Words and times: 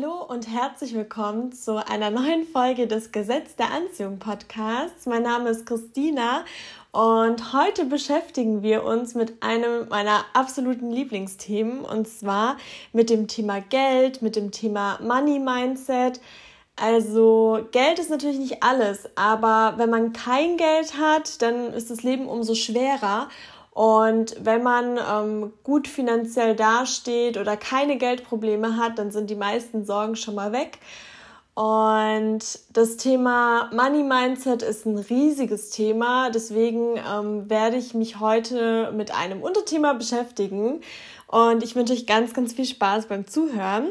Hallo 0.00 0.22
und 0.28 0.46
herzlich 0.48 0.94
willkommen 0.94 1.50
zu 1.50 1.84
einer 1.84 2.10
neuen 2.10 2.46
Folge 2.46 2.86
des 2.86 3.10
Gesetz 3.10 3.56
der 3.56 3.72
Anziehung 3.72 4.20
Podcasts. 4.20 5.06
Mein 5.06 5.22
Name 5.24 5.50
ist 5.50 5.66
Christina 5.66 6.44
und 6.92 7.52
heute 7.52 7.84
beschäftigen 7.84 8.62
wir 8.62 8.84
uns 8.84 9.16
mit 9.16 9.42
einem 9.42 9.88
meiner 9.88 10.24
absoluten 10.34 10.92
Lieblingsthemen 10.92 11.80
und 11.80 12.06
zwar 12.06 12.58
mit 12.92 13.10
dem 13.10 13.26
Thema 13.26 13.60
Geld, 13.60 14.22
mit 14.22 14.36
dem 14.36 14.52
Thema 14.52 15.00
Money 15.02 15.40
Mindset. 15.40 16.20
Also 16.76 17.66
Geld 17.72 17.98
ist 17.98 18.10
natürlich 18.10 18.38
nicht 18.38 18.62
alles, 18.62 19.08
aber 19.16 19.74
wenn 19.78 19.90
man 19.90 20.12
kein 20.12 20.56
Geld 20.56 20.96
hat, 20.96 21.42
dann 21.42 21.72
ist 21.72 21.90
das 21.90 22.04
Leben 22.04 22.28
umso 22.28 22.54
schwerer. 22.54 23.28
Und 23.78 24.34
wenn 24.40 24.64
man 24.64 24.98
ähm, 24.98 25.52
gut 25.62 25.86
finanziell 25.86 26.56
dasteht 26.56 27.36
oder 27.36 27.56
keine 27.56 27.96
Geldprobleme 27.96 28.76
hat, 28.76 28.98
dann 28.98 29.12
sind 29.12 29.30
die 29.30 29.36
meisten 29.36 29.84
Sorgen 29.84 30.16
schon 30.16 30.34
mal 30.34 30.50
weg. 30.50 30.80
Und 31.54 32.40
das 32.72 32.96
Thema 32.96 33.70
Money 33.72 34.02
Mindset 34.02 34.62
ist 34.62 34.84
ein 34.84 34.98
riesiges 34.98 35.70
Thema. 35.70 36.30
Deswegen 36.30 36.96
ähm, 36.96 37.48
werde 37.48 37.76
ich 37.76 37.94
mich 37.94 38.18
heute 38.18 38.90
mit 38.96 39.14
einem 39.14 39.42
Unterthema 39.42 39.92
beschäftigen. 39.92 40.80
Und 41.28 41.62
ich 41.62 41.76
wünsche 41.76 41.92
euch 41.92 42.06
ganz, 42.06 42.32
ganz 42.32 42.54
viel 42.54 42.64
Spaß 42.64 43.06
beim 43.06 43.26
Zuhören. 43.26 43.90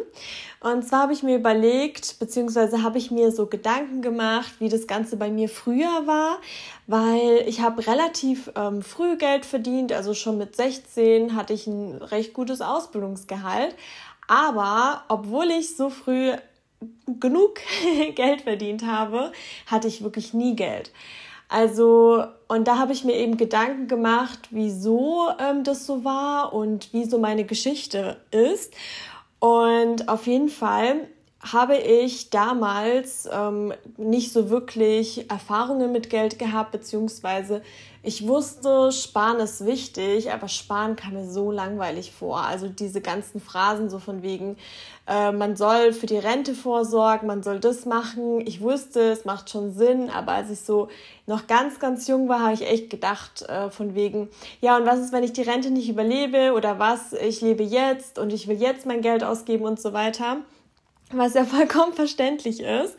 Und 0.59 0.87
zwar 0.87 1.03
habe 1.03 1.13
ich 1.13 1.21
mir 1.21 1.37
überlegt, 1.37 2.17
beziehungsweise 2.19 2.81
habe 2.81 2.97
ich 2.97 3.11
mir 3.11 3.31
so 3.31 3.45
Gedanken 3.45 4.01
gemacht, 4.01 4.55
wie 4.57 4.69
das 4.69 4.87
Ganze 4.87 5.17
bei 5.17 5.29
mir 5.29 5.47
früher 5.47 6.07
war, 6.07 6.39
weil 6.87 7.43
ich 7.47 7.61
habe 7.61 7.85
relativ 7.85 8.51
ähm, 8.55 8.81
früh 8.81 9.17
Geld 9.17 9.45
verdient, 9.45 9.93
also 9.93 10.15
schon 10.15 10.39
mit 10.39 10.55
16 10.55 11.35
hatte 11.35 11.53
ich 11.53 11.67
ein 11.67 12.01
recht 12.01 12.33
gutes 12.33 12.59
Ausbildungsgehalt. 12.59 13.75
Aber 14.27 15.03
obwohl 15.07 15.51
ich 15.51 15.75
so 15.77 15.91
früh 15.91 16.33
genug 17.19 17.59
Geld 18.15 18.41
verdient 18.41 18.83
habe, 18.83 19.31
hatte 19.67 19.87
ich 19.87 20.03
wirklich 20.03 20.33
nie 20.33 20.55
Geld. 20.55 20.91
Also, 21.49 22.25
und 22.47 22.67
da 22.67 22.77
habe 22.77 22.93
ich 22.93 23.03
mir 23.03 23.15
eben 23.15 23.37
Gedanken 23.37 23.87
gemacht, 23.87 24.49
wieso 24.51 25.29
ähm, 25.39 25.63
das 25.63 25.85
so 25.85 26.03
war 26.03 26.53
und 26.53 26.91
wie 26.93 27.05
so 27.05 27.19
meine 27.19 27.45
Geschichte 27.45 28.17
ist. 28.31 28.73
Und 29.39 30.09
auf 30.09 30.27
jeden 30.27 30.49
Fall 30.49 31.07
habe 31.39 31.77
ich 31.77 32.29
damals 32.29 33.29
ähm, 33.31 33.73
nicht 33.97 34.33
so 34.33 34.49
wirklich 34.49 35.29
Erfahrungen 35.29 35.91
mit 35.91 36.09
Geld 36.09 36.39
gehabt, 36.39 36.71
beziehungsweise 36.71 37.61
ich 38.07 38.25
wusste, 38.25 38.93
Sparen 38.93 39.41
ist 39.41 39.65
wichtig, 39.65 40.31
aber 40.31 40.47
Sparen 40.47 40.95
kam 40.95 41.15
mir 41.15 41.27
so 41.29 41.51
langweilig 41.51 42.13
vor. 42.13 42.39
Also 42.39 42.69
diese 42.69 43.01
ganzen 43.01 43.41
Phrasen 43.41 43.89
so 43.89 43.99
von 43.99 44.23
wegen, 44.23 44.55
äh, 45.09 45.33
man 45.33 45.57
soll 45.57 45.91
für 45.91 46.05
die 46.05 46.17
Rente 46.17 46.55
vorsorgen, 46.55 47.27
man 47.27 47.43
soll 47.43 47.59
das 47.59 47.85
machen. 47.85 48.39
Ich 48.47 48.61
wusste, 48.61 49.01
es 49.01 49.25
macht 49.25 49.49
schon 49.49 49.73
Sinn, 49.73 50.09
aber 50.09 50.31
als 50.31 50.49
ich 50.49 50.61
so 50.61 50.87
noch 51.25 51.47
ganz, 51.47 51.79
ganz 51.79 52.07
jung 52.07 52.29
war, 52.29 52.43
habe 52.43 52.53
ich 52.53 52.65
echt 52.65 52.89
gedacht 52.89 53.41
äh, 53.41 53.69
von 53.71 53.93
wegen, 53.93 54.29
ja, 54.61 54.77
und 54.77 54.85
was 54.85 54.99
ist, 54.99 55.11
wenn 55.11 55.25
ich 55.25 55.33
die 55.33 55.41
Rente 55.41 55.69
nicht 55.69 55.89
überlebe 55.89 56.53
oder 56.53 56.79
was, 56.79 57.11
ich 57.11 57.41
lebe 57.41 57.63
jetzt 57.63 58.19
und 58.19 58.31
ich 58.31 58.47
will 58.47 58.57
jetzt 58.57 58.85
mein 58.85 59.01
Geld 59.01 59.25
ausgeben 59.25 59.65
und 59.65 59.81
so 59.81 59.91
weiter 59.91 60.37
was 61.11 61.33
ja 61.35 61.45
vollkommen 61.45 61.93
verständlich 61.93 62.59
ist. 62.59 62.97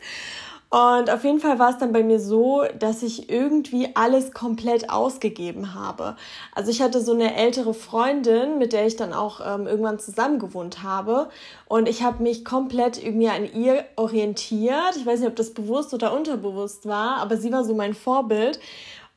Und 0.69 1.09
auf 1.09 1.23
jeden 1.23 1.39
Fall 1.39 1.57
war 1.57 1.71
es 1.71 1.79
dann 1.79 1.91
bei 1.91 2.03
mir 2.03 2.19
so, 2.19 2.63
dass 2.77 3.01
ich 3.01 3.27
irgendwie 3.27 3.89
alles 3.95 4.33
komplett 4.33 4.91
ausgegeben 4.91 5.73
habe. 5.73 6.15
Also 6.53 6.69
ich 6.69 6.83
hatte 6.83 7.01
so 7.01 7.11
eine 7.11 7.35
ältere 7.35 7.73
Freundin, 7.73 8.59
mit 8.59 8.71
der 8.71 8.85
ich 8.85 8.95
dann 8.95 9.11
auch 9.11 9.41
ähm, 9.43 9.65
irgendwann 9.65 9.97
zusammen 9.97 10.37
gewohnt 10.37 10.83
habe. 10.83 11.29
Und 11.65 11.89
ich 11.89 12.03
habe 12.03 12.21
mich 12.21 12.45
komplett 12.45 13.03
irgendwie 13.03 13.29
an 13.29 13.51
ihr 13.51 13.83
orientiert. 13.95 14.95
Ich 14.95 15.07
weiß 15.07 15.21
nicht, 15.21 15.29
ob 15.29 15.35
das 15.35 15.55
bewusst 15.55 15.91
oder 15.95 16.15
unterbewusst 16.15 16.87
war, 16.87 17.17
aber 17.17 17.37
sie 17.37 17.51
war 17.51 17.63
so 17.63 17.73
mein 17.73 17.95
Vorbild. 17.95 18.59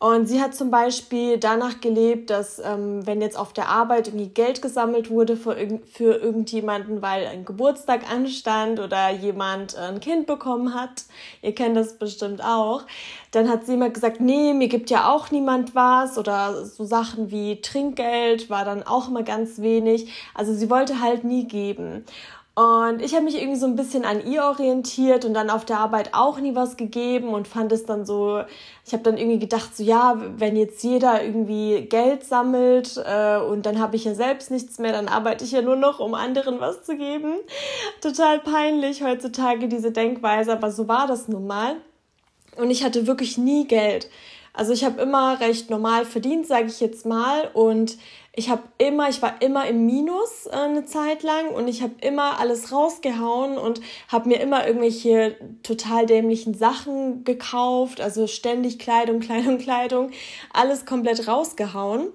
Und 0.02 0.26
sie 0.26 0.40
hat 0.40 0.52
zum 0.52 0.72
Beispiel 0.72 1.38
danach 1.38 1.80
gelebt, 1.80 2.30
dass 2.30 2.58
ähm, 2.58 3.06
wenn 3.06 3.20
jetzt 3.20 3.38
auf 3.38 3.52
der 3.52 3.68
Arbeit 3.68 4.08
irgendwie 4.08 4.30
Geld 4.30 4.60
gesammelt 4.60 5.10
wurde 5.10 5.36
für, 5.36 5.54
für 5.92 6.16
irgendjemanden, 6.16 7.02
weil 7.02 7.24
ein 7.28 7.44
Geburtstag 7.44 8.10
anstand 8.10 8.80
oder 8.80 9.10
jemand 9.10 9.76
ein 9.76 10.00
Kind 10.00 10.26
bekommen 10.26 10.74
hat, 10.74 11.04
ihr 11.40 11.54
kennt 11.54 11.76
das 11.76 11.98
bestimmt 11.98 12.42
auch, 12.42 12.82
dann 13.30 13.48
hat 13.48 13.64
sie 13.64 13.74
immer 13.74 13.90
gesagt, 13.90 14.20
nee, 14.20 14.52
mir 14.54 14.66
gibt 14.66 14.90
ja 14.90 15.08
auch 15.08 15.30
niemand 15.30 15.76
was 15.76 16.18
oder 16.18 16.64
so 16.64 16.84
Sachen 16.84 17.30
wie 17.30 17.60
Trinkgeld 17.60 18.50
war 18.50 18.64
dann 18.64 18.82
auch 18.82 19.06
immer 19.06 19.22
ganz 19.22 19.60
wenig. 19.60 20.12
Also 20.34 20.52
sie 20.52 20.68
wollte 20.68 21.00
halt 21.00 21.22
nie 21.22 21.46
geben. 21.46 22.04
Und 22.54 23.00
ich 23.00 23.14
habe 23.14 23.24
mich 23.24 23.40
irgendwie 23.40 23.58
so 23.58 23.64
ein 23.64 23.76
bisschen 23.76 24.04
an 24.04 24.26
ihr 24.26 24.44
orientiert 24.44 25.24
und 25.24 25.32
dann 25.32 25.48
auf 25.48 25.64
der 25.64 25.78
Arbeit 25.78 26.10
auch 26.12 26.38
nie 26.38 26.54
was 26.54 26.76
gegeben 26.76 27.28
und 27.28 27.48
fand 27.48 27.72
es 27.72 27.86
dann 27.86 28.04
so, 28.04 28.42
ich 28.84 28.92
habe 28.92 29.02
dann 29.02 29.16
irgendwie 29.16 29.38
gedacht, 29.38 29.74
so 29.74 29.82
ja, 29.82 30.20
wenn 30.36 30.56
jetzt 30.56 30.82
jeder 30.84 31.24
irgendwie 31.24 31.86
Geld 31.88 32.24
sammelt 32.24 33.02
äh, 33.06 33.38
und 33.38 33.64
dann 33.64 33.80
habe 33.80 33.96
ich 33.96 34.04
ja 34.04 34.14
selbst 34.14 34.50
nichts 34.50 34.78
mehr, 34.78 34.92
dann 34.92 35.08
arbeite 35.08 35.44
ich 35.44 35.52
ja 35.52 35.62
nur 35.62 35.76
noch, 35.76 35.98
um 35.98 36.12
anderen 36.12 36.60
was 36.60 36.84
zu 36.84 36.98
geben. 36.98 37.36
Total 38.02 38.38
peinlich 38.38 39.02
heutzutage 39.02 39.66
diese 39.68 39.90
Denkweise, 39.90 40.52
aber 40.52 40.70
so 40.70 40.88
war 40.88 41.06
das 41.06 41.28
nun 41.28 41.46
mal. 41.46 41.76
Und 42.58 42.70
ich 42.70 42.84
hatte 42.84 43.06
wirklich 43.06 43.38
nie 43.38 43.66
Geld. 43.66 44.10
Also 44.54 44.72
ich 44.72 44.84
habe 44.84 45.00
immer 45.00 45.40
recht 45.40 45.70
normal 45.70 46.04
verdient, 46.04 46.46
sage 46.46 46.66
ich 46.66 46.80
jetzt 46.80 47.06
mal. 47.06 47.50
Und 47.54 47.96
ich 48.34 48.48
habe 48.48 48.62
immer, 48.78 49.08
ich 49.08 49.20
war 49.20 49.40
immer 49.42 49.66
im 49.66 49.84
Minus 49.84 50.46
äh, 50.46 50.52
eine 50.52 50.84
Zeit 50.84 51.22
lang 51.22 51.50
und 51.50 51.68
ich 51.68 51.82
habe 51.82 51.94
immer 52.00 52.38
alles 52.40 52.72
rausgehauen 52.72 53.58
und 53.58 53.80
habe 54.08 54.28
mir 54.28 54.40
immer 54.40 54.66
irgendwelche 54.66 55.36
total 55.62 56.06
dämlichen 56.06 56.54
Sachen 56.54 57.24
gekauft, 57.24 58.00
also 58.00 58.26
ständig 58.26 58.78
Kleidung, 58.78 59.20
Kleidung, 59.20 59.58
Kleidung, 59.58 60.10
alles 60.52 60.86
komplett 60.86 61.28
rausgehauen. 61.28 62.08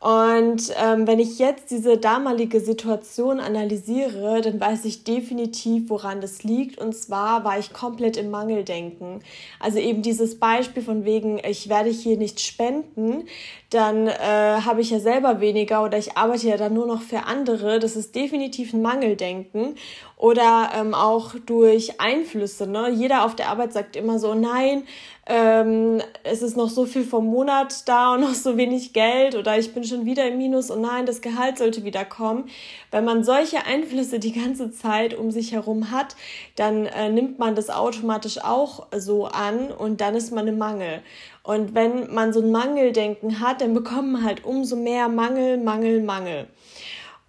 Und 0.00 0.72
ähm, 0.82 1.06
wenn 1.06 1.18
ich 1.18 1.38
jetzt 1.38 1.70
diese 1.70 1.98
damalige 1.98 2.60
Situation 2.60 3.38
analysiere, 3.38 4.40
dann 4.40 4.58
weiß 4.58 4.86
ich 4.86 5.04
definitiv, 5.04 5.90
woran 5.90 6.22
das 6.22 6.42
liegt. 6.42 6.80
Und 6.80 6.94
zwar 6.94 7.44
war 7.44 7.58
ich 7.58 7.74
komplett 7.74 8.16
im 8.16 8.30
Mangeldenken. 8.30 9.20
Also 9.58 9.78
eben 9.78 10.00
dieses 10.00 10.40
Beispiel 10.40 10.82
von 10.82 11.04
wegen, 11.04 11.38
ich 11.46 11.68
werde 11.68 11.90
hier 11.90 12.16
nicht 12.16 12.40
spenden, 12.40 13.26
dann 13.68 14.06
äh, 14.06 14.62
habe 14.64 14.80
ich 14.80 14.88
ja 14.88 15.00
selber 15.00 15.40
weniger 15.40 15.84
oder 15.84 15.98
ich 15.98 16.16
arbeite 16.16 16.48
ja 16.48 16.56
dann 16.56 16.72
nur 16.72 16.86
noch 16.86 17.02
für 17.02 17.24
andere. 17.24 17.78
Das 17.78 17.94
ist 17.94 18.14
definitiv 18.14 18.72
ein 18.72 18.80
Mangeldenken. 18.80 19.74
Oder 20.20 20.72
ähm, 20.76 20.92
auch 20.92 21.34
durch 21.46 21.98
Einflüsse. 21.98 22.66
Ne? 22.66 22.90
Jeder 22.90 23.24
auf 23.24 23.34
der 23.34 23.48
Arbeit 23.48 23.72
sagt 23.72 23.96
immer 23.96 24.18
so, 24.18 24.34
nein, 24.34 24.82
ähm, 25.24 26.02
es 26.24 26.42
ist 26.42 26.58
noch 26.58 26.68
so 26.68 26.84
viel 26.84 27.04
vom 27.04 27.24
Monat 27.24 27.88
da 27.88 28.12
und 28.12 28.20
noch 28.20 28.34
so 28.34 28.58
wenig 28.58 28.92
Geld 28.92 29.34
oder 29.34 29.58
ich 29.58 29.72
bin 29.72 29.82
schon 29.82 30.04
wieder 30.04 30.28
im 30.28 30.36
Minus 30.36 30.70
und 30.70 30.82
nein, 30.82 31.06
das 31.06 31.22
Gehalt 31.22 31.56
sollte 31.56 31.84
wieder 31.84 32.04
kommen. 32.04 32.50
Wenn 32.90 33.06
man 33.06 33.24
solche 33.24 33.64
Einflüsse 33.64 34.18
die 34.18 34.32
ganze 34.32 34.70
Zeit 34.70 35.14
um 35.14 35.30
sich 35.30 35.52
herum 35.52 35.90
hat, 35.90 36.16
dann 36.54 36.84
äh, 36.84 37.08
nimmt 37.08 37.38
man 37.38 37.54
das 37.54 37.70
automatisch 37.70 38.44
auch 38.44 38.88
so 38.94 39.24
an 39.24 39.72
und 39.72 40.02
dann 40.02 40.14
ist 40.16 40.32
man 40.32 40.46
im 40.48 40.58
Mangel. 40.58 41.00
Und 41.44 41.74
wenn 41.74 42.12
man 42.12 42.34
so 42.34 42.42
ein 42.42 42.50
Mangeldenken 42.50 43.40
hat, 43.40 43.62
dann 43.62 43.72
bekommt 43.72 44.12
man 44.12 44.24
halt 44.24 44.44
umso 44.44 44.76
mehr 44.76 45.08
Mangel, 45.08 45.56
Mangel, 45.56 46.02
Mangel. 46.02 46.46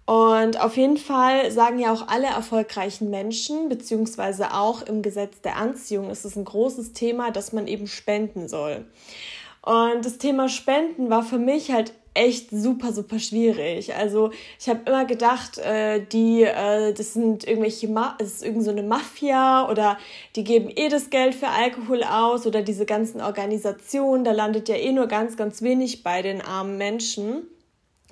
Und 0.04 0.60
auf 0.60 0.76
jeden 0.76 0.96
Fall 0.96 1.50
sagen 1.52 1.78
ja 1.78 1.92
auch 1.92 2.08
alle 2.08 2.26
erfolgreichen 2.26 3.10
Menschen, 3.10 3.68
beziehungsweise 3.68 4.52
auch 4.52 4.82
im 4.82 5.02
Gesetz 5.02 5.40
der 5.42 5.56
Anziehung 5.56 6.10
ist 6.10 6.24
es 6.24 6.36
ein 6.36 6.44
großes 6.44 6.92
Thema, 6.92 7.30
dass 7.30 7.52
man 7.52 7.68
eben 7.68 7.86
spenden 7.86 8.48
soll. 8.48 8.84
Und 9.62 10.04
das 10.04 10.18
Thema 10.18 10.48
Spenden 10.48 11.08
war 11.08 11.22
für 11.22 11.38
mich 11.38 11.70
halt 11.70 11.92
echt 12.14 12.50
super, 12.50 12.92
super 12.92 13.18
schwierig. 13.18 13.94
Also 13.94 14.32
ich 14.60 14.68
habe 14.68 14.80
immer 14.86 15.04
gedacht, 15.04 15.58
äh, 15.58 16.04
die, 16.04 16.42
äh, 16.42 16.92
das 16.92 17.14
sind 17.14 17.46
irgendwelche, 17.46 17.88
Ma 17.88 18.16
das 18.18 18.28
ist 18.28 18.44
irgend 18.44 18.64
so 18.64 18.70
eine 18.70 18.82
Mafia 18.82 19.70
oder 19.70 19.96
die 20.36 20.44
geben 20.44 20.68
eh 20.68 20.88
das 20.88 21.10
Geld 21.10 21.34
für 21.34 21.48
Alkohol 21.48 22.02
aus 22.02 22.46
oder 22.46 22.62
diese 22.62 22.84
ganzen 22.84 23.20
Organisationen, 23.20 24.24
da 24.24 24.32
landet 24.32 24.68
ja 24.68 24.74
eh 24.74 24.92
nur 24.92 25.06
ganz, 25.06 25.36
ganz 25.36 25.62
wenig 25.62 26.02
bei 26.02 26.22
den 26.22 26.42
armen 26.42 26.76
Menschen. 26.76 27.46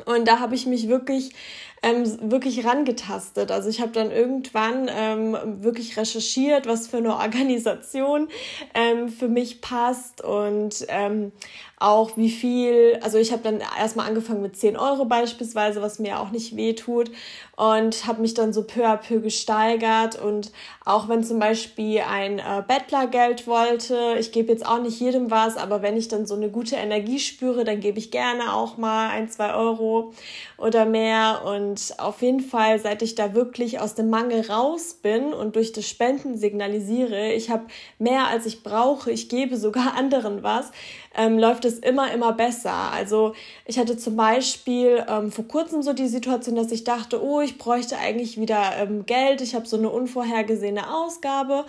Und 0.06 0.26
da 0.26 0.38
habe 0.38 0.54
ich 0.54 0.66
mich 0.66 0.88
wirklich 0.88 1.32
ähm, 1.82 2.30
wirklich 2.30 2.66
rangetastet. 2.66 3.50
Also 3.50 3.68
ich 3.68 3.80
habe 3.80 3.92
dann 3.92 4.10
irgendwann 4.10 4.90
ähm, 4.90 5.36
wirklich 5.62 5.96
recherchiert, 5.96 6.66
was 6.66 6.88
für 6.88 6.98
eine 6.98 7.16
Organisation 7.16 8.28
ähm, 8.74 9.08
für 9.08 9.28
mich 9.28 9.60
passt 9.60 10.22
und 10.22 10.86
ähm, 10.88 11.32
auch 11.78 12.18
wie 12.18 12.28
viel, 12.28 12.98
also 13.02 13.16
ich 13.16 13.32
habe 13.32 13.42
dann 13.42 13.60
erstmal 13.78 14.06
angefangen 14.06 14.42
mit 14.42 14.54
10 14.54 14.76
Euro 14.76 15.06
beispielsweise, 15.06 15.80
was 15.80 15.98
mir 15.98 16.20
auch 16.20 16.30
nicht 16.30 16.54
weh 16.54 16.74
tut 16.74 17.10
und 17.56 18.06
habe 18.06 18.20
mich 18.20 18.34
dann 18.34 18.52
so 18.52 18.64
peu 18.64 18.84
à 18.84 18.96
peu 18.98 19.20
gesteigert 19.20 20.20
und 20.20 20.52
auch 20.84 21.08
wenn 21.08 21.24
zum 21.24 21.38
Beispiel 21.38 22.00
ein 22.00 22.38
äh, 22.38 22.62
Bettler 22.66 23.06
Geld 23.06 23.46
wollte, 23.46 24.16
ich 24.18 24.30
gebe 24.30 24.52
jetzt 24.52 24.66
auch 24.66 24.82
nicht 24.82 25.00
jedem 25.00 25.30
was, 25.30 25.56
aber 25.56 25.80
wenn 25.80 25.96
ich 25.96 26.08
dann 26.08 26.26
so 26.26 26.34
eine 26.34 26.50
gute 26.50 26.76
Energie 26.76 27.18
spüre, 27.18 27.64
dann 27.64 27.80
gebe 27.80 27.98
ich 27.98 28.10
gerne 28.10 28.52
auch 28.54 28.76
mal 28.76 29.08
ein, 29.08 29.30
zwei 29.30 29.54
Euro 29.54 30.12
oder 30.58 30.84
mehr. 30.84 31.42
Und 31.44 31.69
auf 31.98 32.22
jeden 32.22 32.40
Fall, 32.40 32.78
seit 32.78 33.02
ich 33.02 33.14
da 33.14 33.34
wirklich 33.34 33.80
aus 33.80 33.94
dem 33.94 34.10
Mangel 34.10 34.50
raus 34.50 34.94
bin 34.94 35.32
und 35.32 35.56
durch 35.56 35.72
das 35.72 35.88
Spenden 35.88 36.36
signalisiere, 36.36 37.32
ich 37.32 37.50
habe 37.50 37.64
mehr 37.98 38.28
als 38.28 38.46
ich 38.46 38.62
brauche, 38.62 39.10
ich 39.10 39.28
gebe 39.28 39.56
sogar 39.56 39.94
anderen 39.96 40.42
was, 40.42 40.70
ähm, 41.16 41.38
läuft 41.38 41.64
es 41.64 41.78
immer, 41.78 42.12
immer 42.12 42.32
besser. 42.32 42.92
Also 42.92 43.34
ich 43.66 43.78
hatte 43.78 43.96
zum 43.96 44.16
Beispiel 44.16 45.04
ähm, 45.08 45.32
vor 45.32 45.46
kurzem 45.46 45.82
so 45.82 45.92
die 45.92 46.08
Situation, 46.08 46.56
dass 46.56 46.70
ich 46.72 46.84
dachte, 46.84 47.22
oh, 47.22 47.40
ich 47.40 47.58
bräuchte 47.58 47.98
eigentlich 47.98 48.40
wieder 48.40 48.76
ähm, 48.78 49.06
Geld, 49.06 49.40
ich 49.40 49.54
habe 49.54 49.66
so 49.66 49.76
eine 49.76 49.90
unvorhergesehene 49.90 50.92
Ausgabe 50.92 51.64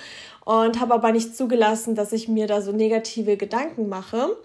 und 0.46 0.80
habe 0.80 0.94
aber 0.94 1.12
nicht 1.12 1.36
zugelassen, 1.36 1.96
dass 1.96 2.14
ich 2.14 2.28
mir 2.28 2.48
da 2.48 2.62
so 2.62 2.72
negative 2.72 3.38
Gedanken 3.38 3.90
mache. 3.90 4.38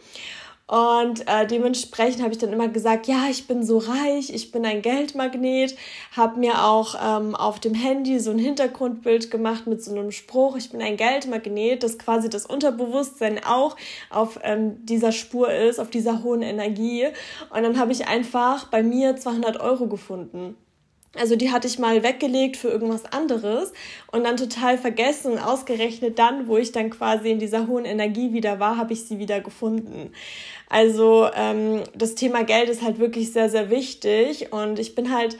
Und 0.68 1.28
äh, 1.28 1.46
dementsprechend 1.46 2.22
habe 2.22 2.32
ich 2.32 2.38
dann 2.38 2.52
immer 2.52 2.66
gesagt, 2.66 3.06
ja, 3.06 3.26
ich 3.30 3.46
bin 3.46 3.62
so 3.64 3.78
reich, 3.78 4.30
ich 4.30 4.50
bin 4.50 4.66
ein 4.66 4.82
Geldmagnet, 4.82 5.76
habe 6.10 6.40
mir 6.40 6.64
auch 6.64 6.96
ähm, 7.00 7.36
auf 7.36 7.60
dem 7.60 7.74
Handy 7.74 8.18
so 8.18 8.32
ein 8.32 8.38
Hintergrundbild 8.38 9.30
gemacht 9.30 9.68
mit 9.68 9.84
so 9.84 9.92
einem 9.92 10.10
Spruch, 10.10 10.56
ich 10.56 10.70
bin 10.70 10.82
ein 10.82 10.96
Geldmagnet, 10.96 11.84
dass 11.84 11.98
quasi 11.98 12.28
das 12.28 12.46
Unterbewusstsein 12.46 13.44
auch 13.44 13.76
auf 14.10 14.40
ähm, 14.42 14.84
dieser 14.84 15.12
Spur 15.12 15.52
ist, 15.52 15.78
auf 15.78 15.90
dieser 15.90 16.24
hohen 16.24 16.42
Energie. 16.42 17.06
Und 17.50 17.62
dann 17.62 17.78
habe 17.78 17.92
ich 17.92 18.08
einfach 18.08 18.66
bei 18.66 18.82
mir 18.82 19.16
200 19.16 19.60
Euro 19.60 19.86
gefunden. 19.86 20.56
Also 21.14 21.36
die 21.36 21.50
hatte 21.50 21.66
ich 21.66 21.78
mal 21.78 22.02
weggelegt 22.02 22.56
für 22.56 22.68
irgendwas 22.68 23.06
anderes 23.06 23.72
und 24.12 24.24
dann 24.24 24.36
total 24.36 24.76
vergessen. 24.76 25.38
Ausgerechnet 25.38 26.18
dann, 26.18 26.46
wo 26.46 26.56
ich 26.58 26.72
dann 26.72 26.90
quasi 26.90 27.30
in 27.30 27.38
dieser 27.38 27.66
hohen 27.66 27.84
Energie 27.84 28.32
wieder 28.32 28.60
war, 28.60 28.76
habe 28.76 28.92
ich 28.92 29.04
sie 29.04 29.18
wieder 29.18 29.40
gefunden. 29.40 30.12
Also 30.68 31.28
ähm, 31.34 31.84
das 31.94 32.14
Thema 32.16 32.44
Geld 32.44 32.68
ist 32.68 32.82
halt 32.82 32.98
wirklich 32.98 33.32
sehr, 33.32 33.48
sehr 33.48 33.70
wichtig 33.70 34.52
und 34.52 34.78
ich 34.78 34.94
bin 34.94 35.14
halt 35.14 35.38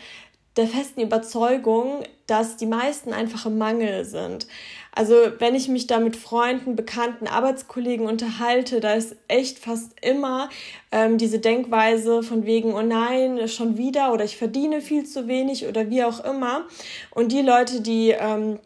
der 0.57 0.67
festen 0.67 1.01
Überzeugung, 1.01 2.03
dass 2.27 2.57
die 2.57 2.67
meisten 2.67 3.13
einfach 3.13 3.47
im 3.47 3.59
Mangel 3.59 4.05
sind. 4.05 4.47
Also 4.97 5.15
wenn 5.41 5.55
ich 5.55 5.69
mich 5.69 5.87
da 5.87 6.01
mit 6.01 6.17
Freunden, 6.17 6.75
Bekannten, 6.75 7.27
Arbeitskollegen 7.27 8.07
unterhalte, 8.07 8.81
da 8.81 8.95
ist 8.95 9.15
echt 9.29 9.59
fast 9.59 9.93
immer 10.01 10.49
ähm, 10.91 11.19
diese 11.19 11.39
Denkweise 11.39 12.23
von 12.23 12.47
wegen, 12.47 12.73
oh 12.73 12.81
nein, 12.81 13.47
schon 13.47 13.77
wieder 13.77 14.15
oder 14.15 14.25
ich 14.25 14.39
verdiene 14.39 14.81
viel 14.81 15.05
zu 15.05 15.29
wenig 15.29 15.67
oder 15.67 15.91
wie 15.91 16.03
auch 16.03 16.25
immer. 16.25 16.65
Und 17.11 17.31
die 17.33 17.43
Leute, 17.43 17.83
die 17.83 18.15
ähm, 18.19 18.59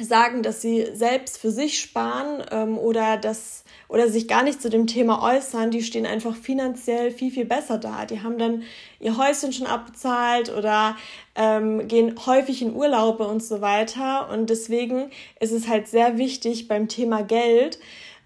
sagen, 0.00 0.42
dass 0.42 0.60
sie 0.60 0.86
selbst 0.92 1.38
für 1.38 1.50
sich 1.50 1.80
sparen 1.80 2.42
ähm, 2.50 2.78
oder 2.78 3.16
das 3.16 3.64
oder 3.88 4.08
sich 4.08 4.28
gar 4.28 4.42
nicht 4.42 4.60
zu 4.60 4.68
dem 4.68 4.86
Thema 4.86 5.22
äußern, 5.22 5.70
die 5.70 5.82
stehen 5.82 6.04
einfach 6.04 6.36
finanziell 6.36 7.10
viel, 7.10 7.30
viel 7.30 7.46
besser 7.46 7.78
da. 7.78 8.04
Die 8.04 8.22
haben 8.22 8.38
dann 8.38 8.64
ihr 9.00 9.16
Häuschen 9.16 9.52
schon 9.52 9.66
abbezahlt 9.66 10.54
oder 10.54 10.96
ähm, 11.34 11.88
gehen 11.88 12.14
häufig 12.26 12.60
in 12.60 12.74
Urlaube 12.74 13.26
und 13.26 13.42
so 13.42 13.62
weiter. 13.62 14.28
Und 14.30 14.50
deswegen 14.50 15.10
ist 15.40 15.52
es 15.52 15.68
halt 15.68 15.88
sehr 15.88 16.18
wichtig 16.18 16.68
beim 16.68 16.88
Thema 16.88 17.22
Geld, 17.22 17.78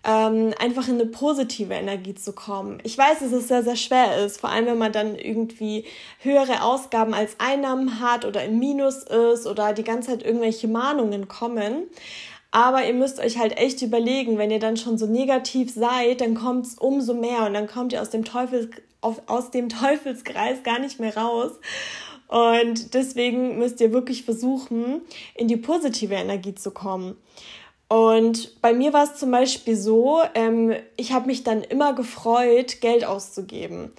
ähm, 0.04 0.52
einfach 0.58 0.88
in 0.88 0.94
eine 0.94 1.06
positive 1.06 1.74
Energie 1.74 2.14
zu 2.14 2.32
kommen. 2.32 2.78
Ich 2.82 2.98
weiß, 2.98 3.20
dass 3.20 3.32
es 3.32 3.48
sehr, 3.48 3.62
sehr 3.62 3.76
schwer 3.76 4.24
ist, 4.24 4.40
vor 4.40 4.50
allem 4.50 4.66
wenn 4.66 4.78
man 4.78 4.92
dann 4.92 5.14
irgendwie 5.14 5.84
höhere 6.18 6.62
Ausgaben 6.62 7.14
als 7.14 7.36
Einnahmen 7.38 8.00
hat 8.00 8.24
oder 8.24 8.44
im 8.44 8.58
Minus 8.58 9.04
ist 9.04 9.46
oder 9.46 9.72
die 9.72 9.84
ganze 9.84 10.10
Zeit 10.10 10.24
irgendwelche 10.24 10.66
Mahnungen 10.66 11.28
kommen. 11.28 11.84
Aber 12.50 12.84
ihr 12.84 12.94
müsst 12.94 13.18
euch 13.18 13.38
halt 13.38 13.56
echt 13.56 13.80
überlegen, 13.80 14.38
wenn 14.38 14.50
ihr 14.50 14.58
dann 14.58 14.76
schon 14.76 14.98
so 14.98 15.06
negativ 15.06 15.72
seid, 15.72 16.20
dann 16.20 16.34
kommt 16.34 16.66
es 16.66 16.74
umso 16.74 17.14
mehr 17.14 17.46
und 17.46 17.54
dann 17.54 17.66
kommt 17.66 17.94
ihr 17.94 18.02
aus 18.02 18.10
dem, 18.10 18.24
Teufels, 18.24 18.68
aus 19.00 19.50
dem 19.50 19.68
Teufelskreis 19.68 20.62
gar 20.62 20.78
nicht 20.78 21.00
mehr 21.00 21.16
raus. 21.16 21.52
Und 22.28 22.94
deswegen 22.94 23.58
müsst 23.58 23.80
ihr 23.80 23.92
wirklich 23.92 24.24
versuchen, 24.24 25.02
in 25.34 25.48
die 25.48 25.56
positive 25.56 26.14
Energie 26.14 26.54
zu 26.54 26.70
kommen. 26.70 27.16
Und 27.92 28.62
bei 28.62 28.72
mir 28.72 28.94
war 28.94 29.04
es 29.04 29.16
zum 29.16 29.30
Beispiel 29.30 29.76
so, 29.76 30.22
ähm, 30.32 30.72
ich 30.96 31.12
habe 31.12 31.26
mich 31.26 31.44
dann 31.44 31.62
immer 31.62 31.92
gefreut, 31.92 32.80
Geld 32.80 33.04
auszugeben. 33.04 33.92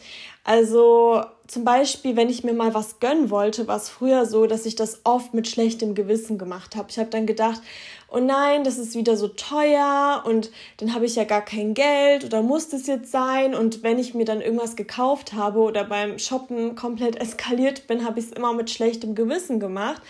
Also 0.43 1.21
zum 1.45 1.63
Beispiel, 1.63 2.15
wenn 2.15 2.27
ich 2.27 2.43
mir 2.43 2.53
mal 2.53 2.73
was 2.73 2.99
gönnen 2.99 3.29
wollte, 3.29 3.67
war 3.67 3.77
es 3.77 3.89
früher 3.89 4.25
so, 4.25 4.47
dass 4.47 4.65
ich 4.65 4.75
das 4.75 5.01
oft 5.03 5.35
mit 5.35 5.47
schlechtem 5.47 5.93
Gewissen 5.93 6.39
gemacht 6.39 6.75
habe. 6.75 6.87
Ich 6.89 6.97
habe 6.97 7.11
dann 7.11 7.27
gedacht, 7.27 7.61
oh 8.09 8.17
nein, 8.17 8.63
das 8.63 8.79
ist 8.79 8.95
wieder 8.95 9.15
so 9.15 9.27
teuer 9.27 10.23
und 10.25 10.49
dann 10.77 10.95
habe 10.95 11.05
ich 11.05 11.15
ja 11.15 11.23
gar 11.23 11.45
kein 11.45 11.75
Geld 11.75 12.25
oder 12.25 12.41
muss 12.41 12.69
das 12.69 12.87
jetzt 12.87 13.11
sein? 13.11 13.53
Und 13.53 13.83
wenn 13.83 13.99
ich 13.99 14.15
mir 14.15 14.25
dann 14.25 14.41
irgendwas 14.41 14.75
gekauft 14.75 15.33
habe 15.33 15.59
oder 15.59 15.83
beim 15.83 16.17
Shoppen 16.17 16.73
komplett 16.73 17.15
eskaliert 17.21 17.85
bin, 17.85 18.05
habe 18.05 18.19
ich 18.19 18.25
es 18.25 18.31
immer 18.31 18.53
mit 18.53 18.71
schlechtem 18.71 19.13
Gewissen 19.13 19.59
gemacht. 19.59 20.01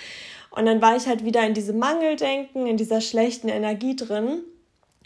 Und 0.56 0.66
dann 0.66 0.82
war 0.82 0.96
ich 0.96 1.08
halt 1.08 1.26
wieder 1.26 1.46
in 1.46 1.54
diesem 1.54 1.80
Mangeldenken, 1.80 2.68
in 2.68 2.78
dieser 2.78 3.02
schlechten 3.02 3.50
Energie 3.50 3.96
drin. 3.96 4.44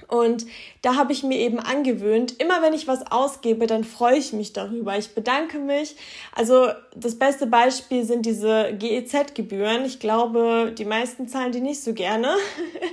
Und 0.07 0.45
da 0.83 0.95
habe 0.95 1.11
ich 1.11 1.23
mir 1.23 1.37
eben 1.37 1.59
angewöhnt, 1.59 2.39
immer 2.39 2.61
wenn 2.61 2.73
ich 2.73 2.87
was 2.87 3.11
ausgebe, 3.11 3.67
dann 3.67 3.83
freue 3.83 4.17
ich 4.17 4.31
mich 4.31 4.53
darüber. 4.53 4.97
Ich 4.97 5.13
bedanke 5.15 5.59
mich. 5.59 5.95
Also 6.33 6.67
das 6.95 7.17
beste 7.17 7.47
Beispiel 7.47 8.03
sind 8.03 8.25
diese 8.25 8.73
GEZ-Gebühren. 8.73 9.85
Ich 9.85 9.99
glaube, 9.99 10.73
die 10.77 10.85
meisten 10.85 11.27
zahlen 11.27 11.51
die 11.51 11.61
nicht 11.61 11.83
so 11.83 11.93
gerne. 11.93 12.35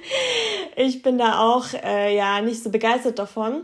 ich 0.76 1.02
bin 1.02 1.18
da 1.18 1.40
auch 1.40 1.66
äh, 1.84 2.16
ja 2.16 2.40
nicht 2.40 2.62
so 2.62 2.70
begeistert 2.70 3.18
davon. 3.18 3.62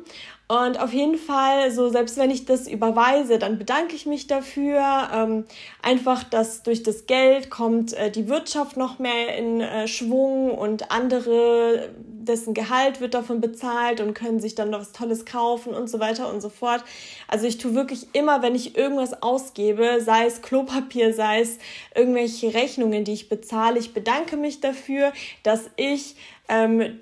Und 0.51 0.81
auf 0.81 0.93
jeden 0.93 1.17
Fall, 1.17 1.71
so 1.71 1.91
selbst 1.91 2.17
wenn 2.17 2.33
ich 2.33 2.45
das 2.45 2.67
überweise, 2.67 3.39
dann 3.39 3.57
bedanke 3.57 3.95
ich 3.95 4.05
mich 4.05 4.27
dafür. 4.27 4.83
Ähm, 5.15 5.45
einfach, 5.81 6.25
dass 6.25 6.65
durch 6.65 6.83
das 6.83 7.07
Geld 7.07 7.51
kommt 7.51 7.93
äh, 7.93 8.11
die 8.11 8.29
Wirtschaft 8.29 8.77
noch 8.77 8.99
mehr 8.99 9.37
in 9.39 9.61
äh, 9.61 9.87
Schwung 9.87 10.51
und 10.51 10.91
andere, 10.91 11.91
dessen 11.97 12.53
Gehalt 12.53 13.01
wird 13.01 13.15
davon 13.15 13.41
bezahlt 13.41 14.01
und 14.01 14.13
können 14.15 14.41
sich 14.41 14.57
dann 14.57 14.71
noch 14.71 14.81
was 14.81 14.91
Tolles 14.91 15.25
kaufen 15.25 15.73
und 15.73 15.89
so 15.89 16.01
weiter 16.01 16.29
und 16.29 16.41
so 16.41 16.49
fort. 16.49 16.83
Also 17.29 17.47
ich 17.47 17.59
tue 17.59 17.77
wirklich 17.77 18.09
immer, 18.13 18.43
wenn 18.43 18.57
ich 18.57 18.77
irgendwas 18.77 19.23
ausgebe, 19.23 20.01
sei 20.01 20.27
es 20.27 20.43
Klopapier, 20.43 21.15
sei 21.15 21.43
es 21.43 21.59
irgendwelche 21.95 22.53
Rechnungen, 22.55 23.05
die 23.05 23.13
ich 23.13 23.29
bezahle, 23.29 23.79
ich 23.79 23.95
bedanke 23.95 24.37
mich 24.37 24.61
dafür, 24.61 25.13
dass 25.45 25.71
ich 25.77 26.17
ähm, 26.49 26.99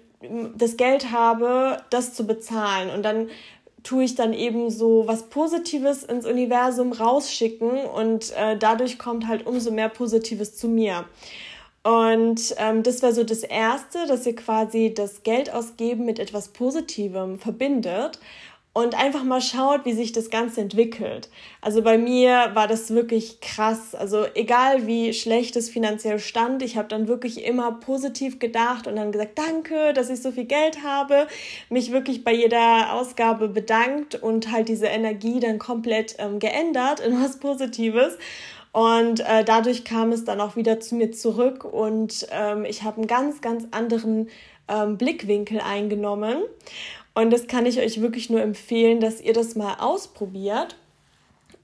das 0.56 0.76
Geld 0.76 1.12
habe, 1.12 1.82
das 1.90 2.14
zu 2.14 2.26
bezahlen. 2.26 2.90
Und 2.90 3.04
dann 3.04 3.28
tue 3.82 4.04
ich 4.04 4.14
dann 4.14 4.32
eben 4.32 4.70
so 4.70 5.06
was 5.06 5.28
Positives 5.28 6.02
ins 6.02 6.26
Universum 6.26 6.92
rausschicken 6.92 7.70
und 7.86 8.32
äh, 8.36 8.56
dadurch 8.58 8.98
kommt 8.98 9.28
halt 9.28 9.46
umso 9.46 9.70
mehr 9.70 9.88
Positives 9.88 10.56
zu 10.56 10.68
mir. 10.68 11.04
Und 11.84 12.54
ähm, 12.58 12.82
das 12.82 13.02
wäre 13.02 13.14
so 13.14 13.24
das 13.24 13.44
Erste, 13.44 14.06
dass 14.06 14.26
ihr 14.26 14.34
quasi 14.34 14.92
das 14.94 15.22
Geld 15.22 15.52
ausgeben 15.52 16.04
mit 16.04 16.18
etwas 16.18 16.48
Positivem 16.48 17.38
verbindet 17.38 18.18
und 18.78 18.94
einfach 18.96 19.24
mal 19.24 19.40
schaut, 19.40 19.84
wie 19.84 19.92
sich 19.92 20.12
das 20.12 20.30
Ganze 20.30 20.60
entwickelt. 20.60 21.28
Also 21.60 21.82
bei 21.82 21.98
mir 21.98 22.50
war 22.54 22.68
das 22.68 22.90
wirklich 22.90 23.40
krass. 23.40 23.96
Also 23.96 24.24
egal 24.34 24.86
wie 24.86 25.12
schlecht 25.12 25.56
es 25.56 25.68
finanziell 25.68 26.20
stand, 26.20 26.62
ich 26.62 26.76
habe 26.76 26.86
dann 26.86 27.08
wirklich 27.08 27.44
immer 27.44 27.72
positiv 27.72 28.38
gedacht 28.38 28.86
und 28.86 28.94
dann 28.94 29.10
gesagt, 29.10 29.36
danke, 29.36 29.92
dass 29.94 30.10
ich 30.10 30.22
so 30.22 30.30
viel 30.30 30.44
Geld 30.44 30.84
habe, 30.84 31.26
mich 31.70 31.90
wirklich 31.90 32.22
bei 32.22 32.32
jeder 32.32 32.92
Ausgabe 32.92 33.48
bedankt 33.48 34.14
und 34.14 34.52
halt 34.52 34.68
diese 34.68 34.86
Energie 34.86 35.40
dann 35.40 35.58
komplett 35.58 36.14
ähm, 36.18 36.38
geändert 36.38 37.00
in 37.00 37.20
was 37.20 37.40
Positives. 37.40 38.16
Und 38.72 39.20
äh, 39.20 39.44
dadurch 39.44 39.84
kam 39.84 40.12
es 40.12 40.24
dann 40.24 40.40
auch 40.40 40.56
wieder 40.56 40.80
zu 40.80 40.94
mir 40.94 41.10
zurück 41.10 41.64
und 41.64 42.26
ähm, 42.30 42.64
ich 42.64 42.82
habe 42.82 42.98
einen 42.98 43.06
ganz, 43.06 43.40
ganz 43.40 43.64
anderen 43.70 44.28
ähm, 44.68 44.98
Blickwinkel 44.98 45.60
eingenommen. 45.60 46.42
Und 47.14 47.30
das 47.30 47.46
kann 47.46 47.66
ich 47.66 47.80
euch 47.80 48.00
wirklich 48.00 48.30
nur 48.30 48.40
empfehlen, 48.40 49.00
dass 49.00 49.20
ihr 49.20 49.32
das 49.32 49.56
mal 49.56 49.76
ausprobiert. 49.80 50.76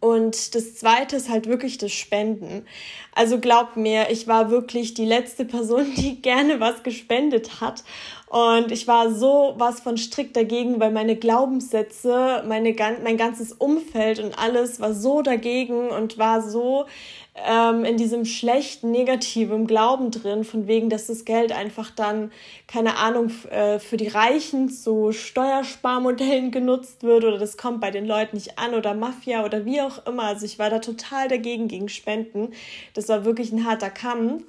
Und 0.00 0.54
das 0.54 0.74
zweite 0.74 1.16
ist 1.16 1.30
halt 1.30 1.46
wirklich 1.46 1.78
das 1.78 1.92
Spenden. 1.92 2.66
Also 3.14 3.38
glaubt 3.40 3.78
mir, 3.78 4.10
ich 4.10 4.26
war 4.26 4.50
wirklich 4.50 4.92
die 4.92 5.06
letzte 5.06 5.44
Person, 5.46 5.94
die 5.96 6.20
gerne 6.20 6.60
was 6.60 6.82
gespendet 6.82 7.60
hat. 7.60 7.84
Und 8.26 8.72
ich 8.72 8.88
war 8.88 9.12
so 9.12 9.54
was 9.58 9.80
von 9.80 9.96
strikt 9.96 10.36
dagegen, 10.36 10.80
weil 10.80 10.90
meine 10.90 11.16
Glaubenssätze, 11.16 12.42
meine, 12.48 12.74
mein 13.02 13.16
ganzes 13.16 13.52
Umfeld 13.52 14.18
und 14.18 14.38
alles 14.38 14.80
war 14.80 14.92
so 14.92 15.22
dagegen 15.22 15.90
und 15.90 16.18
war 16.18 16.42
so 16.42 16.86
ähm, 17.34 17.84
in 17.84 17.96
diesem 17.96 18.24
schlechten, 18.24 18.92
negativen 18.92 19.66
Glauben 19.66 20.10
drin, 20.10 20.44
von 20.44 20.68
wegen, 20.68 20.88
dass 20.88 21.08
das 21.08 21.24
Geld 21.24 21.50
einfach 21.50 21.90
dann, 21.90 22.30
keine 22.68 22.96
Ahnung, 22.96 23.30
äh, 23.50 23.80
für 23.80 23.96
die 23.96 24.08
Reichen 24.08 24.68
zu 24.68 25.10
Steuersparmodellen 25.12 26.52
genutzt 26.52 27.02
wird 27.02 27.24
oder 27.24 27.38
das 27.38 27.56
kommt 27.56 27.80
bei 27.80 27.90
den 27.90 28.06
Leuten 28.06 28.36
nicht 28.36 28.58
an 28.58 28.74
oder 28.74 28.94
Mafia 28.94 29.44
oder 29.44 29.64
wie 29.64 29.80
auch 29.80 30.06
immer. 30.06 30.24
Also 30.24 30.46
ich 30.46 30.58
war 30.60 30.70
da 30.70 30.78
total 30.78 31.28
dagegen 31.28 31.66
gegen 31.66 31.88
Spenden. 31.88 32.52
Das 32.94 33.08
war 33.08 33.24
wirklich 33.24 33.50
ein 33.52 33.64
harter 33.64 33.90
Kampf. 33.90 34.44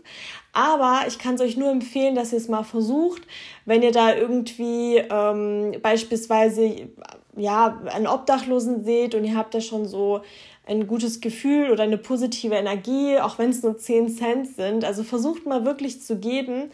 Aber 0.55 1.01
ich 1.05 1.19
kann 1.19 1.35
es 1.35 1.41
euch 1.41 1.57
nur 1.57 1.69
empfehlen, 1.69 2.15
dass 2.15 2.31
ihr 2.31 2.37
es 2.37 2.47
mal 2.47 2.63
versucht, 2.63 3.21
wenn 3.65 3.83
ihr 3.83 3.91
da 3.91 4.15
irgendwie 4.15 4.99
ähm, 4.99 5.75
beispielsweise 5.81 6.87
ja 7.35 7.81
einen 7.87 8.07
Obdachlosen 8.07 8.85
seht 8.85 9.15
und 9.15 9.25
ihr 9.25 9.35
habt 9.35 9.53
da 9.53 9.59
schon 9.59 9.85
so 9.85 10.21
ein 10.65 10.87
gutes 10.87 11.19
Gefühl 11.19 11.71
oder 11.71 11.83
eine 11.83 11.97
positive 11.97 12.55
Energie, 12.55 13.19
auch 13.19 13.37
wenn 13.37 13.49
es 13.49 13.63
nur 13.63 13.77
10 13.77 14.07
Cent 14.07 14.55
sind. 14.55 14.85
Also 14.85 15.03
versucht 15.03 15.45
mal 15.45 15.65
wirklich 15.65 16.01
zu 16.01 16.19
geben 16.19 16.71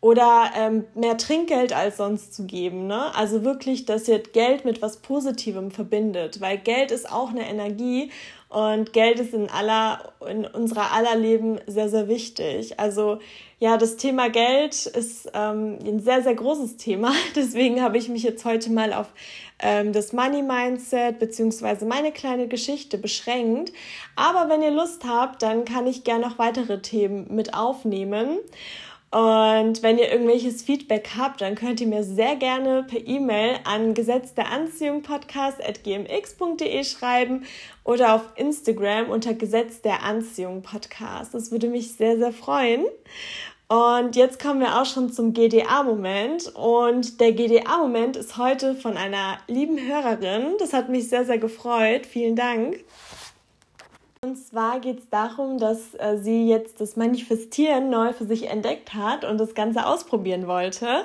oder 0.00 0.52
ähm, 0.56 0.84
mehr 0.94 1.16
Trinkgeld 1.18 1.72
als 1.72 1.96
sonst 1.96 2.34
zu 2.34 2.44
geben. 2.44 2.86
Ne? 2.86 3.12
Also 3.16 3.42
wirklich, 3.42 3.84
dass 3.84 4.06
ihr 4.06 4.20
Geld 4.20 4.64
mit 4.64 4.80
was 4.80 4.98
Positivem 4.98 5.72
verbindet, 5.72 6.40
weil 6.40 6.58
Geld 6.58 6.92
ist 6.92 7.10
auch 7.10 7.30
eine 7.30 7.48
Energie 7.48 8.12
und 8.54 8.92
Geld 8.92 9.18
ist 9.18 9.34
in 9.34 9.50
aller, 9.50 10.12
in 10.30 10.46
unserer 10.46 10.92
aller 10.92 11.16
Leben 11.16 11.58
sehr, 11.66 11.88
sehr 11.88 12.06
wichtig. 12.06 12.78
Also 12.78 13.18
ja, 13.58 13.76
das 13.76 13.96
Thema 13.96 14.30
Geld 14.30 14.86
ist 14.86 15.28
ähm, 15.34 15.78
ein 15.84 15.98
sehr, 15.98 16.22
sehr 16.22 16.36
großes 16.36 16.76
Thema. 16.76 17.10
Deswegen 17.34 17.82
habe 17.82 17.98
ich 17.98 18.08
mich 18.08 18.22
jetzt 18.22 18.44
heute 18.44 18.70
mal 18.70 18.92
auf 18.92 19.08
ähm, 19.58 19.92
das 19.92 20.12
Money 20.12 20.42
Mindset 20.42 21.18
beziehungsweise 21.18 21.84
meine 21.84 22.12
kleine 22.12 22.46
Geschichte 22.46 22.96
beschränkt. 22.96 23.72
Aber 24.14 24.48
wenn 24.48 24.62
ihr 24.62 24.70
Lust 24.70 25.04
habt, 25.04 25.42
dann 25.42 25.64
kann 25.64 25.88
ich 25.88 26.04
gerne 26.04 26.28
noch 26.28 26.38
weitere 26.38 26.80
Themen 26.80 27.34
mit 27.34 27.54
aufnehmen. 27.54 28.38
Und 29.14 29.84
wenn 29.84 29.96
ihr 29.96 30.10
irgendwelches 30.10 30.62
Feedback 30.62 31.10
habt, 31.16 31.40
dann 31.40 31.54
könnt 31.54 31.80
ihr 31.80 31.86
mir 31.86 32.02
sehr 32.02 32.34
gerne 32.34 32.82
per 32.82 32.98
E-Mail 33.06 33.60
an 33.62 33.94
Gesetz 33.94 34.34
der 34.34 34.50
Anziehung 34.50 35.02
Podcast 35.02 35.64
at 35.64 35.84
gmx.de 35.84 36.82
schreiben 36.82 37.44
oder 37.84 38.16
auf 38.16 38.22
Instagram 38.34 39.10
unter 39.10 39.34
Gesetz 39.34 39.80
der 39.82 40.02
Anziehung 40.02 40.62
Podcast. 40.62 41.32
Das 41.32 41.52
würde 41.52 41.68
mich 41.68 41.92
sehr, 41.92 42.18
sehr 42.18 42.32
freuen. 42.32 42.86
Und 43.68 44.16
jetzt 44.16 44.42
kommen 44.42 44.58
wir 44.58 44.80
auch 44.80 44.86
schon 44.86 45.12
zum 45.12 45.32
GDA-Moment. 45.32 46.52
Und 46.56 47.20
der 47.20 47.30
GDA-Moment 47.34 48.16
ist 48.16 48.36
heute 48.36 48.74
von 48.74 48.96
einer 48.96 49.38
lieben 49.46 49.78
Hörerin. 49.78 50.56
Das 50.58 50.72
hat 50.72 50.88
mich 50.88 51.08
sehr, 51.08 51.24
sehr 51.24 51.38
gefreut. 51.38 52.04
Vielen 52.04 52.34
Dank. 52.34 52.80
Und 54.24 54.36
zwar 54.36 54.80
geht 54.80 55.00
es 55.00 55.10
darum, 55.10 55.58
dass 55.58 55.94
äh, 55.96 56.16
sie 56.16 56.48
jetzt 56.48 56.80
das 56.80 56.96
Manifestieren 56.96 57.90
neu 57.90 58.14
für 58.14 58.24
sich 58.24 58.48
entdeckt 58.48 58.94
hat 58.94 59.22
und 59.22 59.36
das 59.36 59.54
Ganze 59.54 59.84
ausprobieren 59.84 60.46
wollte. 60.46 61.04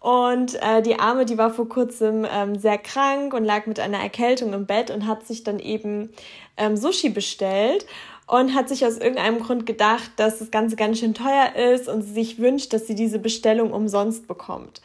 Und 0.00 0.54
äh, 0.62 0.80
die 0.80 0.98
Arme, 0.98 1.26
die 1.26 1.36
war 1.36 1.50
vor 1.50 1.68
kurzem 1.68 2.26
ähm, 2.26 2.58
sehr 2.58 2.78
krank 2.78 3.34
und 3.34 3.44
lag 3.44 3.66
mit 3.66 3.80
einer 3.80 3.98
Erkältung 3.98 4.54
im 4.54 4.64
Bett 4.64 4.90
und 4.90 5.06
hat 5.06 5.26
sich 5.26 5.44
dann 5.44 5.58
eben 5.58 6.08
ähm, 6.56 6.78
Sushi 6.78 7.10
bestellt 7.10 7.84
und 8.26 8.54
hat 8.54 8.70
sich 8.70 8.86
aus 8.86 8.96
irgendeinem 8.96 9.40
Grund 9.40 9.66
gedacht, 9.66 10.12
dass 10.16 10.38
das 10.38 10.50
Ganze 10.50 10.76
ganz 10.76 11.00
schön 11.00 11.12
teuer 11.12 11.54
ist 11.74 11.86
und 11.86 12.00
sie 12.00 12.14
sich 12.14 12.38
wünscht, 12.38 12.72
dass 12.72 12.86
sie 12.86 12.94
diese 12.94 13.18
Bestellung 13.18 13.74
umsonst 13.74 14.26
bekommt. 14.26 14.80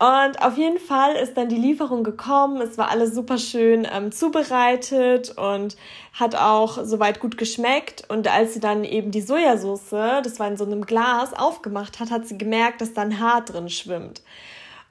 Und 0.00 0.40
auf 0.40 0.56
jeden 0.56 0.78
Fall 0.78 1.16
ist 1.16 1.36
dann 1.36 1.48
die 1.48 1.56
Lieferung 1.56 2.04
gekommen. 2.04 2.60
Es 2.60 2.78
war 2.78 2.88
alles 2.88 3.14
super 3.14 3.36
schön 3.36 3.84
ähm, 3.92 4.12
zubereitet 4.12 5.36
und 5.36 5.76
hat 6.12 6.36
auch 6.36 6.84
soweit 6.84 7.18
gut 7.18 7.36
geschmeckt. 7.36 8.04
Und 8.08 8.28
als 8.28 8.54
sie 8.54 8.60
dann 8.60 8.84
eben 8.84 9.10
die 9.10 9.20
Sojasauce, 9.20 10.22
das 10.22 10.38
war 10.38 10.46
in 10.46 10.56
so 10.56 10.64
einem 10.64 10.86
Glas, 10.86 11.34
aufgemacht 11.34 11.98
hat, 11.98 12.12
hat 12.12 12.28
sie 12.28 12.38
gemerkt, 12.38 12.80
dass 12.80 12.94
da 12.94 13.02
ein 13.02 13.18
Haar 13.18 13.44
drin 13.44 13.68
schwimmt. 13.68 14.22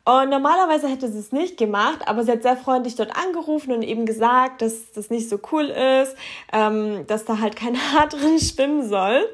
Und 0.07 0.29
normalerweise 0.29 0.87
hätte 0.87 1.11
sie 1.11 1.19
es 1.19 1.33
nicht 1.33 1.57
gemacht, 1.57 2.07
aber 2.07 2.23
sie 2.23 2.31
hat 2.31 2.41
sehr 2.41 2.55
freundlich 2.55 2.95
dort 2.95 3.11
angerufen 3.17 3.73
und 3.73 3.81
eben 3.81 4.05
gesagt, 4.05 4.61
dass 4.61 4.93
das 4.93 5.09
nicht 5.09 5.27
so 5.27 5.37
cool 5.51 5.65
ist, 5.65 6.15
ähm, 6.53 7.05
dass 7.07 7.25
da 7.25 7.39
halt 7.39 7.57
kein 7.57 7.75
Haar 7.91 8.07
drin 8.07 8.39
schwimmen 8.39 8.87
soll. 8.87 9.27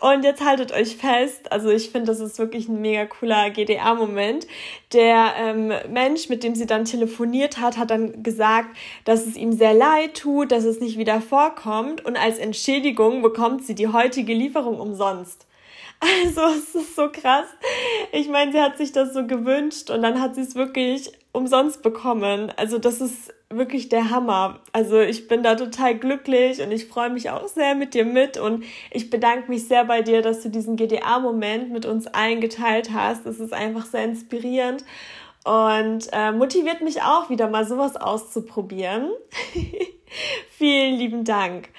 Und 0.00 0.24
jetzt 0.24 0.42
haltet 0.42 0.72
euch 0.72 0.96
fest, 0.96 1.52
also 1.52 1.68
ich 1.68 1.90
finde, 1.90 2.06
das 2.06 2.20
ist 2.20 2.38
wirklich 2.38 2.68
ein 2.70 2.80
mega 2.80 3.04
cooler 3.04 3.50
GDA-Moment. 3.50 4.46
Der 4.94 5.34
ähm, 5.36 5.74
Mensch, 5.90 6.30
mit 6.30 6.42
dem 6.42 6.54
sie 6.54 6.64
dann 6.64 6.86
telefoniert 6.86 7.60
hat, 7.60 7.76
hat 7.76 7.90
dann 7.90 8.22
gesagt, 8.22 8.74
dass 9.04 9.26
es 9.26 9.36
ihm 9.36 9.52
sehr 9.52 9.74
leid 9.74 10.14
tut, 10.14 10.52
dass 10.52 10.64
es 10.64 10.80
nicht 10.80 10.96
wieder 10.96 11.20
vorkommt 11.20 12.02
und 12.02 12.16
als 12.16 12.38
Entschädigung 12.38 13.20
bekommt 13.20 13.62
sie 13.66 13.74
die 13.74 13.88
heutige 13.88 14.32
Lieferung 14.32 14.80
umsonst. 14.80 15.47
Also 16.00 16.42
es 16.56 16.74
ist 16.74 16.96
so 16.96 17.10
krass. 17.10 17.46
Ich 18.12 18.28
meine, 18.28 18.52
sie 18.52 18.60
hat 18.60 18.78
sich 18.78 18.92
das 18.92 19.12
so 19.12 19.26
gewünscht 19.26 19.90
und 19.90 20.02
dann 20.02 20.20
hat 20.20 20.34
sie 20.34 20.42
es 20.42 20.54
wirklich 20.54 21.10
umsonst 21.32 21.82
bekommen. 21.82 22.52
Also 22.56 22.78
das 22.78 23.00
ist 23.00 23.34
wirklich 23.50 23.88
der 23.88 24.10
Hammer. 24.10 24.60
Also 24.72 25.00
ich 25.00 25.26
bin 25.26 25.42
da 25.42 25.54
total 25.54 25.96
glücklich 25.96 26.60
und 26.62 26.70
ich 26.70 26.86
freue 26.86 27.10
mich 27.10 27.30
auch 27.30 27.48
sehr 27.48 27.74
mit 27.74 27.94
dir 27.94 28.04
mit 28.04 28.36
und 28.36 28.64
ich 28.90 29.10
bedanke 29.10 29.50
mich 29.50 29.66
sehr 29.66 29.84
bei 29.84 30.02
dir, 30.02 30.22
dass 30.22 30.42
du 30.42 30.50
diesen 30.50 30.76
GDA-Moment 30.76 31.70
mit 31.70 31.86
uns 31.86 32.06
eingeteilt 32.06 32.90
hast. 32.92 33.26
Es 33.26 33.40
ist 33.40 33.52
einfach 33.52 33.86
sehr 33.86 34.04
inspirierend 34.04 34.84
und 35.44 36.08
äh, 36.12 36.32
motiviert 36.32 36.82
mich 36.82 37.02
auch 37.02 37.30
wieder 37.30 37.48
mal 37.48 37.66
sowas 37.66 37.96
auszuprobieren. 37.96 39.10
Vielen 40.50 40.96
lieben 40.96 41.24
Dank. 41.24 41.70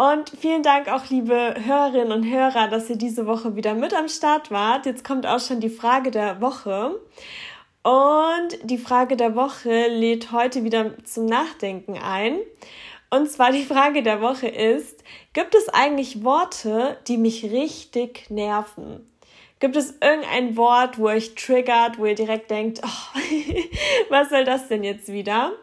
Und 0.00 0.30
vielen 0.30 0.62
Dank 0.62 0.86
auch, 0.86 1.10
liebe 1.10 1.56
Hörerinnen 1.58 2.12
und 2.12 2.22
Hörer, 2.22 2.68
dass 2.68 2.88
ihr 2.88 2.94
diese 2.94 3.26
Woche 3.26 3.56
wieder 3.56 3.74
mit 3.74 3.92
am 3.92 4.08
Start 4.08 4.52
wart. 4.52 4.86
Jetzt 4.86 5.02
kommt 5.02 5.26
auch 5.26 5.40
schon 5.40 5.58
die 5.58 5.68
Frage 5.68 6.12
der 6.12 6.40
Woche. 6.40 7.00
Und 7.82 8.58
die 8.62 8.78
Frage 8.78 9.16
der 9.16 9.34
Woche 9.34 9.88
lädt 9.88 10.30
heute 10.30 10.62
wieder 10.62 10.92
zum 11.02 11.26
Nachdenken 11.26 11.98
ein. 11.98 12.38
Und 13.10 13.28
zwar 13.28 13.50
die 13.50 13.64
Frage 13.64 14.04
der 14.04 14.20
Woche 14.20 14.46
ist, 14.46 15.02
gibt 15.32 15.56
es 15.56 15.68
eigentlich 15.68 16.22
Worte, 16.22 16.96
die 17.08 17.16
mich 17.16 17.42
richtig 17.42 18.30
nerven? 18.30 19.04
Gibt 19.58 19.74
es 19.74 19.96
irgendein 20.00 20.56
Wort, 20.56 21.00
wo 21.00 21.06
euch 21.06 21.34
triggert, 21.34 21.98
wo 21.98 22.06
ihr 22.06 22.14
direkt 22.14 22.52
denkt, 22.52 22.82
oh, 22.84 23.18
was 24.10 24.28
soll 24.28 24.44
das 24.44 24.68
denn 24.68 24.84
jetzt 24.84 25.08
wieder? 25.08 25.54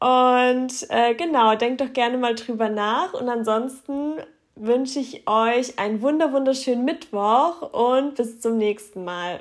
Und 0.00 0.86
äh, 0.90 1.14
genau, 1.14 1.54
denkt 1.56 1.80
doch 1.80 1.92
gerne 1.92 2.18
mal 2.18 2.34
drüber 2.34 2.68
nach. 2.68 3.14
Und 3.14 3.28
ansonsten 3.28 4.14
wünsche 4.54 5.00
ich 5.00 5.28
euch 5.28 5.78
einen 5.78 6.02
wunder 6.02 6.32
wunderschönen 6.32 6.84
Mittwoch 6.84 7.62
und 7.72 8.14
bis 8.16 8.40
zum 8.40 8.58
nächsten 8.58 9.04
Mal. 9.04 9.40